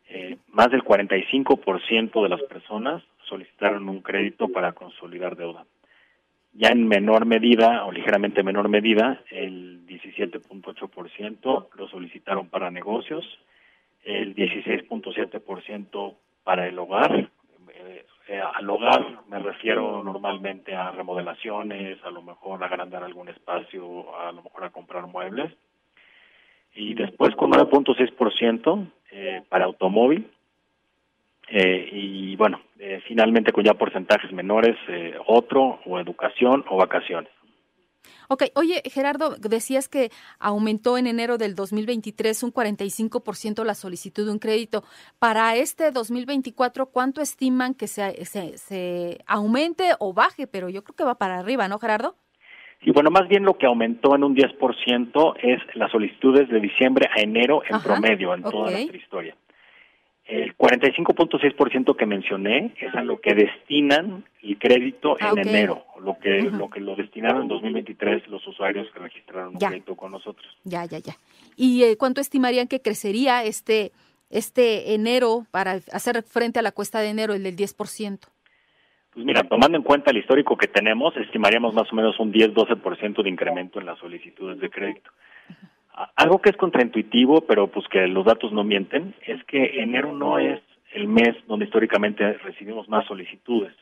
[0.10, 5.64] eh, más del 45% de las personas solicitaron un crédito para consolidar deuda.
[6.54, 13.24] Ya en menor medida, o ligeramente menor medida, el 17.8% lo solicitaron para negocios,
[14.04, 17.30] el 16.7% para el hogar,
[18.30, 23.28] eh, eh, al hogar me refiero normalmente a remodelaciones, a lo mejor a agrandar algún
[23.30, 25.52] espacio, a lo mejor a comprar muebles.
[26.76, 30.30] Y después con 9.6% eh, para automóvil.
[31.48, 34.78] Eh, y bueno, eh, finalmente con ya porcentajes menores,
[35.26, 37.32] otro, o educación o vacaciones.
[38.28, 44.32] Ok, oye Gerardo, decías que aumentó en enero del 2023 un 45% la solicitud de
[44.32, 44.84] un crédito.
[45.18, 50.48] Para este 2024, ¿cuánto estiman que se, se, aumente o baje?
[50.48, 52.16] Pero yo creo que va para arriba, ¿no, Gerardo?
[52.84, 57.10] Sí, bueno, más bien lo que aumentó en un 10% es las solicitudes de diciembre
[57.14, 59.36] a enero en promedio en toda nuestra historia.
[60.30, 66.18] El 45.6% que mencioné es a lo que destinan el crédito en ah, enero, lo
[66.20, 70.48] que lo que lo destinaron en 2023 los usuarios que registraron un crédito con nosotros.
[70.64, 71.16] Ya, ya, ya.
[71.56, 73.92] ¿Y eh, cuánto estimarían que crecería este
[74.30, 78.20] este enero para hacer frente a la cuesta de enero, el del 10%?
[79.12, 83.24] Pues mira, tomando en cuenta el histórico que tenemos, estimaríamos más o menos un 10-12%
[83.24, 85.10] de incremento en las solicitudes de crédito.
[86.16, 90.38] Algo que es contraintuitivo, pero pues que los datos no mienten, es que enero no
[90.38, 90.62] es
[90.94, 93.74] el mes donde históricamente recibimos más solicitudes.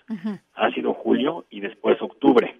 [0.53, 2.59] Ha sido julio y después octubre.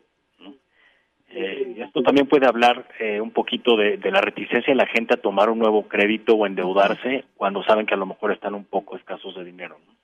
[1.30, 5.14] Eh, esto también puede hablar eh, un poquito de, de, la reticencia de la gente
[5.14, 8.64] a tomar un nuevo crédito o endeudarse cuando saben que a lo mejor están un
[8.64, 9.78] poco escasos de dinero.
[9.86, 9.98] ¿no?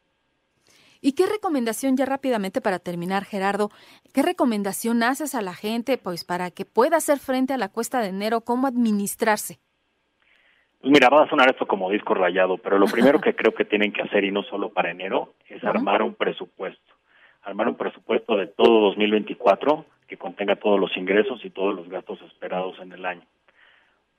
[1.06, 3.72] ¿Y qué recomendación, ya rápidamente para terminar, Gerardo,
[4.14, 8.00] qué recomendación haces a la gente pues para que pueda hacer frente a la cuesta
[8.00, 9.60] de enero, cómo administrarse?
[10.84, 13.64] Pues mira, va a sonar esto como disco rayado, pero lo primero que creo que
[13.64, 16.94] tienen que hacer, y no solo para enero, es armar un presupuesto.
[17.44, 22.22] Armar un presupuesto de todo 2024 que contenga todos los ingresos y todos los gastos
[22.24, 23.24] esperados en el año.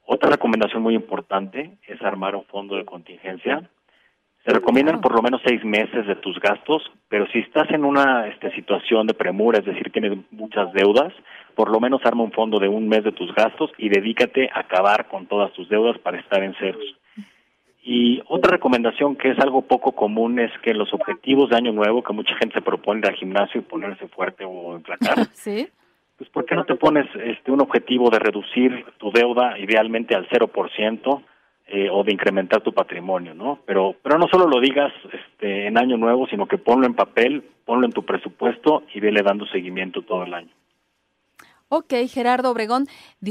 [0.07, 3.69] Otra recomendación muy importante es armar un fondo de contingencia
[4.45, 8.29] se recomiendan por lo menos seis meses de tus gastos, pero si estás en una
[8.29, 11.15] este, situación de premura, es decir, tienes muchas deudas,
[11.55, 14.61] por lo menos arma un fondo de un mes de tus gastos y dedícate a
[14.61, 16.85] acabar con todas tus deudas para estar en ceros.
[17.87, 22.03] Y otra recomendación que es algo poco común es que los objetivos de año nuevo,
[22.03, 25.69] que mucha gente se propone ir al gimnasio y ponerse fuerte o enflacar, Sí.
[26.17, 30.27] pues ¿por qué no te pones este un objetivo de reducir tu deuda idealmente al
[30.29, 31.23] 0%
[31.67, 33.59] eh, o de incrementar tu patrimonio, ¿no?
[33.67, 37.43] Pero pero no solo lo digas este en año nuevo, sino que ponlo en papel,
[37.67, 40.51] ponlo en tu presupuesto y vele dando seguimiento todo el año.
[41.77, 42.87] Ok, Gerardo Obregón,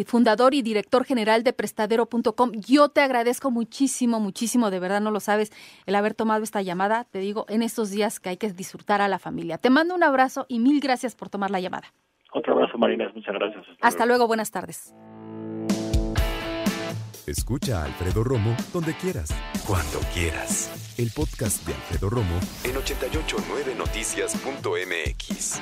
[0.06, 2.52] fundador y director general de prestadero.com.
[2.52, 5.54] Yo te agradezco muchísimo, muchísimo, de verdad no lo sabes,
[5.86, 7.06] el haber tomado esta llamada.
[7.06, 9.58] Te digo, en estos días que hay que disfrutar a la familia.
[9.58, 11.94] Te mando un abrazo y mil gracias por tomar la llamada.
[12.34, 13.66] Otro abrazo, Marina, muchas gracias.
[13.80, 14.94] Hasta luego, buenas tardes.
[17.26, 19.30] Escucha a Alfredo Romo donde quieras,
[19.66, 20.94] cuando quieras.
[20.98, 25.62] El podcast de Alfredo Romo en 889noticias.mx.